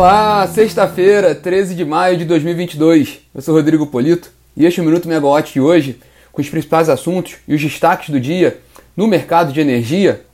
[0.00, 3.18] Olá, sexta-feira, 13 de maio de 2022.
[3.34, 6.00] Eu sou Rodrigo Polito e este é o Minuto Megawatt de hoje,
[6.32, 8.58] com os principais assuntos e os destaques do dia
[8.96, 10.24] no mercado de energia.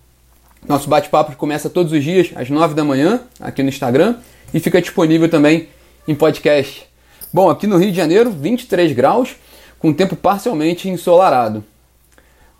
[0.68, 4.14] Nosso bate-papo começa todos os dias às 9 da manhã aqui no Instagram
[4.54, 5.68] e fica disponível também
[6.06, 6.86] em podcast.
[7.32, 9.34] Bom, aqui no Rio de Janeiro, 23 graus,
[9.80, 11.64] com tempo parcialmente ensolarado.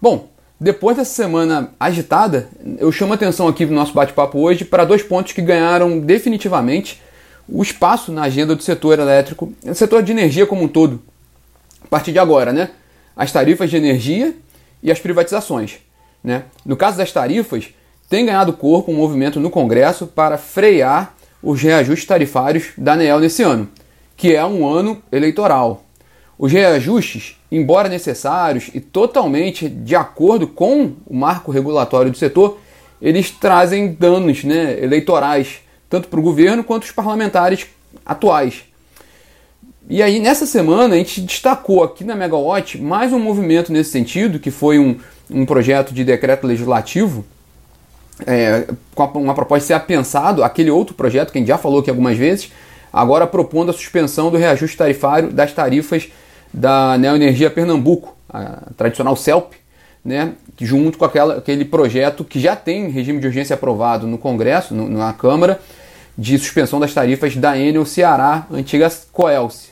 [0.03, 0.29] Bom,
[0.59, 2.49] depois dessa semana agitada,
[2.79, 7.03] eu chamo atenção aqui no nosso bate-papo hoje para dois pontos que ganharam definitivamente
[7.47, 11.03] o espaço na agenda do setor elétrico, do setor de energia como um todo.
[11.85, 12.71] A partir de agora, né?
[13.15, 14.35] As tarifas de energia
[14.83, 15.77] e as privatizações.
[16.25, 16.45] Né?
[16.65, 17.69] No caso das tarifas,
[18.09, 23.43] tem ganhado corpo um movimento no Congresso para frear os reajustes tarifários da ANEEL nesse
[23.43, 23.69] ano,
[24.17, 25.85] que é um ano eleitoral.
[26.39, 32.59] Os reajustes, embora necessários e totalmente de acordo com o marco regulatório do setor,
[33.01, 37.67] eles trazem danos né, eleitorais, tanto para o governo quanto os parlamentares
[38.05, 38.65] atuais.
[39.89, 44.39] E aí, nessa semana, a gente destacou aqui na Megawatt mais um movimento nesse sentido,
[44.39, 44.99] que foi um,
[45.31, 47.25] um projeto de decreto legislativo,
[48.27, 51.81] é, com uma proposta de ser apensado, aquele outro projeto que a gente já falou
[51.81, 52.51] aqui algumas vezes,
[52.93, 56.11] agora propondo a suspensão do reajuste tarifário das tarifas
[56.53, 59.55] da Neoenergia Pernambuco, a tradicional CELP,
[60.05, 64.75] né, junto com aquela, aquele projeto que já tem regime de urgência aprovado no Congresso,
[64.75, 65.61] no, na Câmara,
[66.17, 69.71] de suspensão das tarifas da Enel Ceará, antiga Coelce.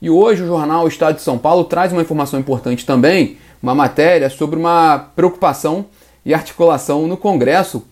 [0.00, 4.28] E hoje o jornal Estado de São Paulo traz uma informação importante também, uma matéria
[4.28, 5.86] sobre uma preocupação
[6.24, 7.84] e articulação no Congresso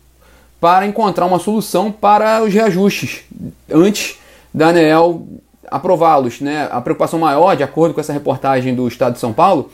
[0.61, 3.25] para encontrar uma solução para os reajustes
[3.71, 4.19] antes
[4.53, 5.27] da ANEEL
[5.71, 6.41] aprová-los.
[6.41, 6.69] Né?
[6.71, 9.71] A preocupação maior, de acordo com essa reportagem do Estado de São Paulo,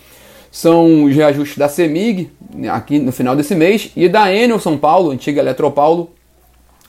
[0.50, 2.30] são os reajustes da CEMIG,
[2.72, 6.10] aqui no final desse mês, e da Enel São Paulo, antiga Eletropaulo,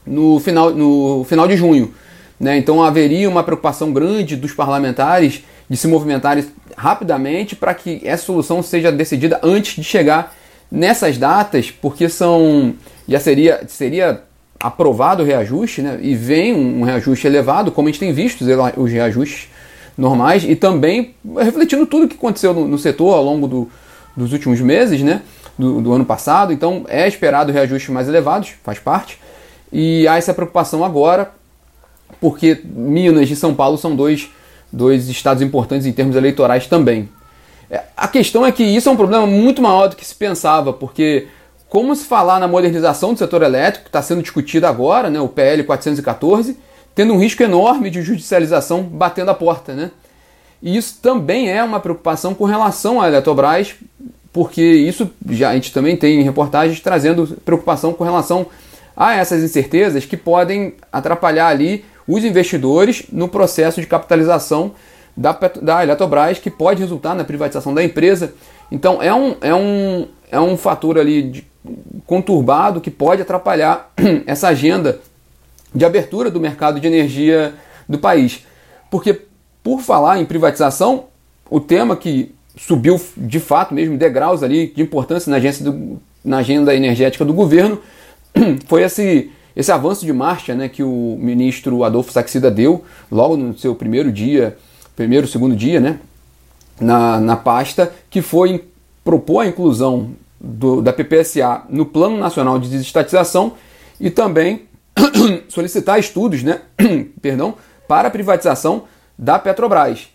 [0.06, 1.94] no final, no final de junho.
[2.40, 2.58] Né?
[2.58, 6.45] Então haveria uma preocupação grande dos parlamentares de se movimentarem
[6.76, 10.36] rapidamente para que essa solução seja decidida antes de chegar
[10.72, 12.73] nessas datas, porque são
[13.08, 14.23] já seria, seria
[14.61, 18.45] aprovado o reajuste, né, e vem um reajuste elevado, como a gente tem visto
[18.77, 19.49] os reajustes
[19.98, 23.70] normais, e também refletindo tudo o que aconteceu no, no setor ao longo do,
[24.16, 25.22] dos últimos meses, né,
[25.58, 29.20] do, do, ano passado, então é esperado reajustes mais elevados, faz parte,
[29.73, 31.32] e há essa preocupação agora,
[32.20, 34.30] porque Minas e São Paulo são dois,
[34.72, 37.10] dois estados importantes em termos eleitorais também.
[37.70, 40.72] É, a questão é que isso é um problema muito maior do que se pensava,
[40.73, 41.28] porque
[41.71, 45.30] como se falar na modernização do setor elétrico, que está sendo discutido agora, né, o
[45.30, 46.58] PL 414,
[46.93, 49.73] tendo um risco enorme de judicialização batendo a porta.
[49.73, 49.89] Né?
[50.61, 53.73] E isso também é uma preocupação com relação à Eletrobras,
[54.33, 58.48] porque isso já a gente também tem reportagens trazendo preocupação com relação
[58.93, 64.73] a essas incertezas que podem atrapalhar ali os investidores no processo de capitalização
[65.15, 65.31] da,
[65.61, 68.33] da Eletrobras, que pode resultar na privatização da empresa.
[68.70, 71.51] Então é um, é um, é um fator ali de,
[72.05, 73.92] conturbado que pode atrapalhar
[74.26, 74.99] essa agenda
[75.73, 77.54] de abertura do mercado de energia
[77.88, 78.45] do país.
[78.89, 79.22] Porque,
[79.64, 81.05] por falar em privatização,
[81.49, 86.39] o tema que subiu de fato mesmo degraus ali de importância na, agência do, na
[86.39, 87.80] agenda energética do governo
[88.67, 93.58] foi esse, esse avanço de marcha né, que o ministro Adolfo Saxida deu logo no
[93.58, 94.58] seu primeiro dia,
[94.95, 95.99] primeiro, segundo dia, né,
[96.80, 98.66] na, na pasta, que foi
[99.04, 100.11] propor a inclusão
[100.42, 103.54] do, da PPSA no Plano Nacional de Desestatização
[104.00, 104.64] e também
[105.48, 106.62] solicitar estudos né,
[107.22, 107.56] perdão,
[107.88, 108.84] para a privatização
[109.18, 110.10] da Petrobras.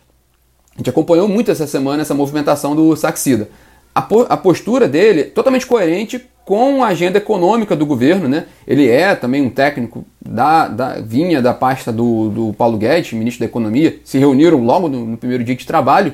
[0.74, 3.48] A gente acompanhou muito essa semana essa movimentação do Saxida.
[3.94, 8.28] A, po a postura dele é totalmente coerente com a agenda econômica do governo.
[8.28, 8.46] Né?
[8.66, 13.40] Ele é também um técnico da, da vinha da pasta do, do Paulo Guedes, ministro
[13.40, 16.12] da Economia, se reuniram logo no, no primeiro dia de trabalho.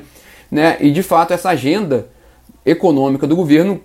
[0.50, 0.76] Né?
[0.80, 2.06] E de fato essa agenda
[2.64, 3.80] econômica do governo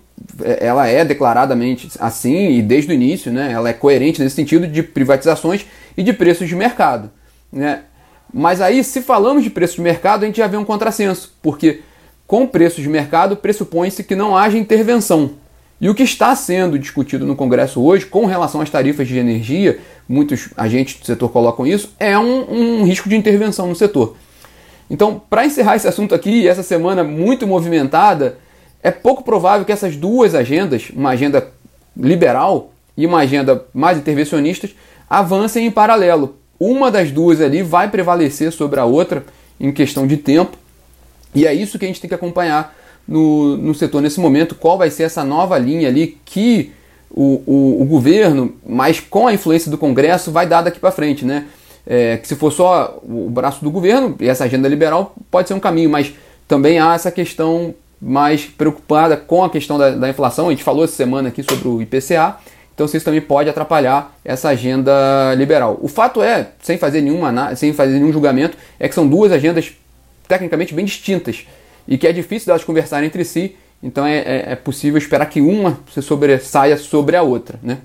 [0.60, 4.84] ela é declaradamente assim e desde o início, né, ela é coerente nesse sentido de
[4.84, 5.66] privatizações
[5.96, 7.12] e de preços de mercado.
[7.52, 7.82] Né?
[8.34, 11.82] Mas aí, se falamos de preços de mercado, a gente já vê um contrassenso, porque
[12.26, 15.32] com preços de mercado pressupõe-se que não haja intervenção.
[15.80, 19.80] E o que está sendo discutido no Congresso hoje, com relação às tarifas de energia,
[20.10, 24.18] muitos agentes do setor colocam isso, é um, um risco de intervenção no setor.
[24.90, 28.40] Então, para encerrar esse assunto aqui, essa semana muito movimentada,
[28.88, 31.50] é pouco provável que essas duas agendas, uma agenda
[31.96, 34.70] liberal e uma agenda mais intervencionista,
[35.10, 36.38] avancem em paralelo.
[36.60, 39.24] Uma das duas ali vai prevalecer sobre a outra
[39.60, 40.58] em questão de tempo,
[41.34, 42.76] e é isso que a gente tem que acompanhar
[43.08, 44.56] no, no setor nesse momento.
[44.56, 46.72] Qual vai ser essa nova linha ali que
[47.10, 51.26] o, o, o governo, mas com a influência do Congresso, vai dar daqui para frente,
[51.26, 51.46] né?
[51.88, 55.54] é, que se for só o braço do governo, e essa agenda liberal pode ser
[55.54, 56.14] um caminho, mas
[56.48, 60.48] também há essa questão mais preocupada com a questão da, da inflação.
[60.48, 62.38] A gente falou essa semana aqui sobre o IPCA,
[62.74, 65.80] então isso também pode atrapalhar essa agenda liberal.
[65.82, 69.74] O fato é, sem fazer nenhuma, sem fazer nenhum julgamento, é que são duas agendas
[70.28, 71.48] tecnicamente bem distintas
[71.88, 73.56] e que é difícil delas conversarem entre si.
[73.82, 77.80] Então é, é, é possível esperar que uma se sobressaia sobre a outra, né?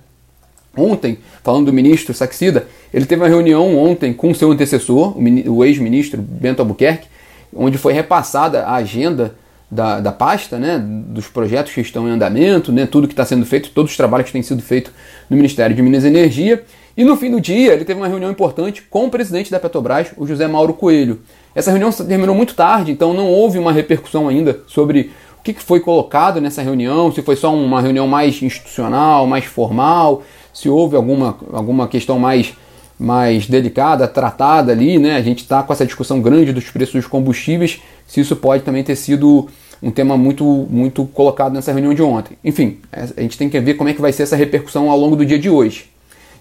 [0.76, 5.14] Ontem, falando do ministro Saxida, ele teve uma reunião ontem com seu antecessor,
[5.46, 7.08] o ex-ministro Bento Albuquerque,
[7.54, 9.34] onde foi repassada a agenda
[9.72, 13.46] da, da pasta, né, dos projetos que estão em andamento, né, tudo que está sendo
[13.46, 14.92] feito, todos os trabalhos que têm sido feitos
[15.30, 16.62] no Ministério de Minas e Energia.
[16.94, 20.12] E no fim do dia, ele teve uma reunião importante com o presidente da Petrobras,
[20.18, 21.20] o José Mauro Coelho.
[21.54, 25.80] Essa reunião terminou muito tarde, então não houve uma repercussão ainda sobre o que foi
[25.80, 30.22] colocado nessa reunião, se foi só uma reunião mais institucional, mais formal,
[30.52, 32.52] se houve alguma, alguma questão mais,
[33.00, 35.16] mais delicada, tratada ali, né?
[35.16, 38.84] A gente está com essa discussão grande dos preços dos combustíveis, se isso pode também
[38.84, 39.48] ter sido
[39.82, 42.38] um tema muito, muito colocado nessa reunião de ontem.
[42.44, 45.16] Enfim, a gente tem que ver como é que vai ser essa repercussão ao longo
[45.16, 45.90] do dia de hoje.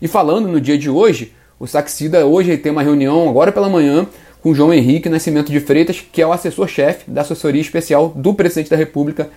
[0.02, 4.06] E falando no dia de hoje, o Saxida hoje tem uma reunião agora pela manhã
[4.42, 8.70] com João Henrique Nascimento de Freitas, que é o assessor-chefe da assessoria especial do presidente
[8.70, 9.30] da República,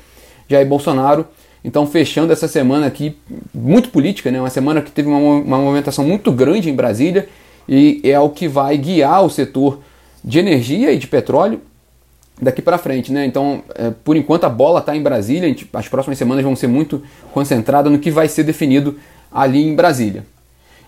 [0.49, 1.27] Jair Bolsonaro.
[1.63, 3.17] Então, fechando essa semana aqui,
[3.55, 4.39] muito política, né?
[4.39, 7.29] uma semana que teve uma, uma movimentação muito grande em Brasília
[7.67, 9.81] e é o que vai guiar o setor
[10.23, 11.61] de energia e de petróleo
[12.41, 13.13] daqui para frente.
[13.13, 13.27] Né?
[13.27, 16.67] Então, é, por enquanto, a bola está em Brasília, gente, as próximas semanas vão ser
[16.67, 17.03] muito
[17.33, 18.99] concentradas no que vai ser definido
[19.33, 20.25] ali em Brasília.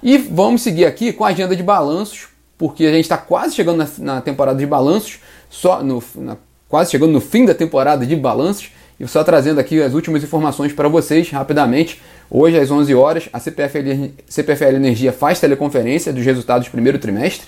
[0.03, 2.29] E vamos seguir aqui com a agenda de balanços,
[2.59, 6.37] porque a gente está quase chegando na, na, temporada de balanços, só no, na,
[6.69, 8.71] quase chegando no fim da temporada de balanços.
[8.99, 12.01] E só trazendo aqui as últimas informações para vocês rapidamente.
[12.31, 17.47] Hoje, às 11 horas, a CPFL, CPFL Energia faz teleconferência dos resultados do primeiro trimestre.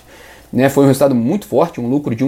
[0.53, 0.69] Né?
[0.69, 2.23] Foi um resultado muito forte, um lucro de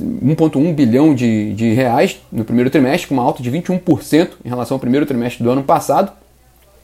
[0.00, 4.74] 1,1 bilhão de, de reais no primeiro trimestre, com uma alta de 21% em relação
[4.74, 6.12] ao primeiro trimestre do ano passado.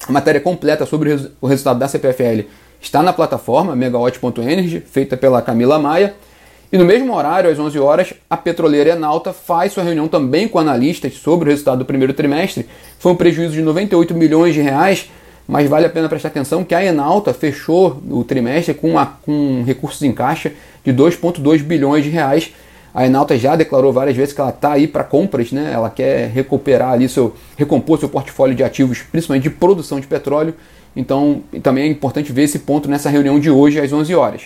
[0.09, 2.47] A matéria completa sobre o resultado da CPFL
[2.81, 6.15] está na plataforma megawatt.energy, feita pela Camila Maia.
[6.71, 10.59] E no mesmo horário, às 11 horas, a petroleira Enalta faz sua reunião também com
[10.59, 12.67] analistas sobre o resultado do primeiro trimestre.
[12.99, 15.11] Foi um prejuízo de 98 milhões de reais,
[15.47, 19.63] mas vale a pena prestar atenção que a Enalta fechou o trimestre com, uma, com
[19.65, 20.53] recursos em caixa
[20.85, 22.53] de 2,2 bilhões de reais.
[22.93, 25.71] A Enalta já declarou várias vezes que ela está aí para compras, né?
[25.73, 30.55] ela quer recuperar ali seu, recompor seu portfólio de ativos, principalmente de produção de petróleo.
[30.97, 34.43] Então também é importante ver esse ponto nessa reunião de hoje às 11 horas.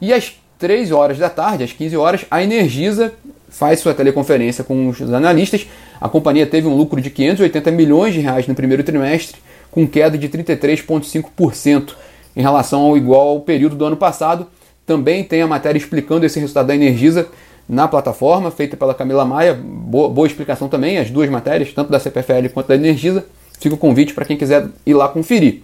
[0.00, 3.12] E às 3 horas da tarde, às 15 horas, a Energisa
[3.48, 5.66] faz sua teleconferência com os analistas.
[6.00, 9.36] A companhia teve um lucro de 580 milhões de reais no primeiro trimestre,
[9.70, 11.94] com queda de 33,5%
[12.36, 14.46] em relação ao igual ao período do ano passado.
[14.84, 17.28] Também tem a matéria explicando esse resultado da Energisa
[17.68, 19.54] na plataforma, feita pela Camila Maia.
[19.54, 23.24] Boa, boa explicação também, as duas matérias, tanto da CPFL quanto da Energisa.
[23.58, 25.62] Fica o convite para quem quiser ir lá conferir.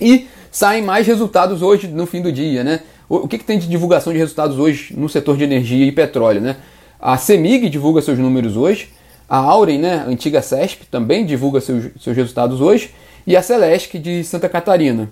[0.00, 2.80] E saem mais resultados hoje no fim do dia, né?
[3.08, 6.40] O que, que tem de divulgação de resultados hoje no setor de energia e petróleo,
[6.40, 6.56] né?
[7.00, 8.88] A CEMIG divulga seus números hoje,
[9.28, 12.90] a Auren, né, a antiga CESP, também divulga seus, seus resultados hoje,
[13.26, 15.08] e a Celesc de Santa Catarina.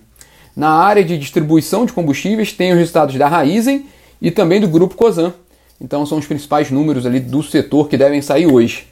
[0.56, 3.87] Na área de distribuição de combustíveis, tem os resultados da Raizen
[4.20, 5.32] e também do Grupo Cosan.
[5.81, 8.87] Então são os principais números ali do setor que devem sair hoje.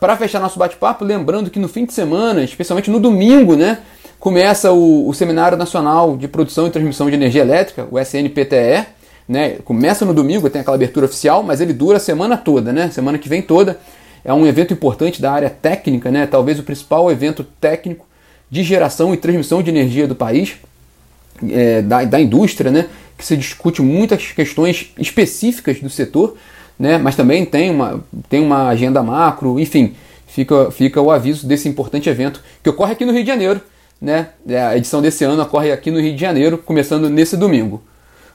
[0.00, 3.78] Para fechar nosso bate-papo, lembrando que no fim de semana, especialmente no domingo, né,
[4.18, 8.86] começa o, o, Seminário Nacional de Produção e Transmissão de Energia Elétrica, o SNPTE,
[9.28, 9.56] né?
[9.64, 12.90] Começa no domingo, tem aquela abertura oficial, mas ele dura a semana toda, né?
[12.90, 13.78] Semana que vem toda.
[14.24, 16.26] É um evento importante da área técnica, né?
[16.26, 18.06] Talvez o principal evento técnico
[18.50, 20.56] de geração e transmissão de energia do país,
[21.50, 22.86] é, da, da indústria, né?
[23.16, 26.36] Que se discute muitas questões específicas do setor,
[26.78, 26.98] né?
[26.98, 29.94] Mas também tem uma, tem uma agenda macro, enfim,
[30.26, 33.60] fica, fica o aviso desse importante evento que ocorre aqui no Rio de Janeiro
[34.00, 34.28] né?
[34.68, 37.82] A edição desse ano ocorre aqui no Rio de Janeiro, começando nesse domingo.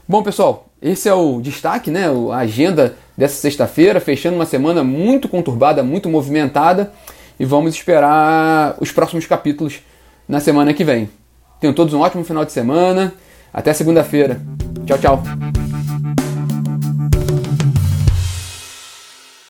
[0.06, 2.06] Bom, pessoal, esse é o destaque, né?
[2.32, 6.92] A agenda dessa sexta-feira, fechando uma semana muito conturbada, muito movimentada,
[7.38, 9.80] e vamos esperar os próximos capítulos
[10.28, 11.08] na semana que vem.
[11.60, 13.14] Tenham todos um ótimo final de semana.
[13.52, 14.40] Até segunda-feira.
[14.86, 15.16] 娇娇